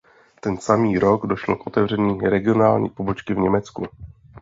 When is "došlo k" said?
1.25-1.67